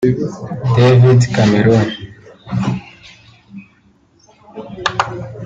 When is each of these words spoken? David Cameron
David 0.75 1.21
Cameron 1.29 1.89